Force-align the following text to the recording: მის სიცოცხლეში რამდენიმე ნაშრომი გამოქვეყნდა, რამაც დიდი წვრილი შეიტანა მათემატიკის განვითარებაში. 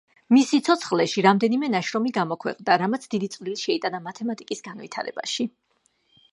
მის 0.35 0.45
სიცოცხლეში 0.51 1.23
რამდენიმე 1.25 1.69
ნაშრომი 1.73 2.15
გამოქვეყნდა, 2.17 2.79
რამაც 2.85 3.07
დიდი 3.13 3.31
წვრილი 3.37 3.63
შეიტანა 3.67 4.03
მათემატიკის 4.09 4.67
განვითარებაში. 4.71 5.51